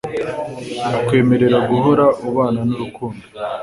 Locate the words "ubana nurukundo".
2.27-3.25